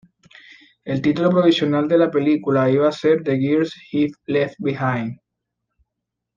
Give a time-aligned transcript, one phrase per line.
[0.83, 5.19] El título provisional de la película iba a ser "The Girls He Left Behind".